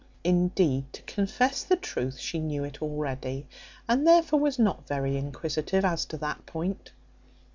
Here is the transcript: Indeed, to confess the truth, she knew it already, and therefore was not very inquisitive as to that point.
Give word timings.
Indeed, 0.23 0.91
to 0.93 1.03
confess 1.03 1.63
the 1.63 1.75
truth, 1.75 2.17
she 2.17 2.39
knew 2.39 2.63
it 2.63 2.81
already, 2.81 3.45
and 3.87 4.07
therefore 4.07 4.39
was 4.39 4.57
not 4.57 4.87
very 4.87 5.15
inquisitive 5.15 5.85
as 5.85 6.05
to 6.05 6.17
that 6.17 6.43
point. 6.47 6.91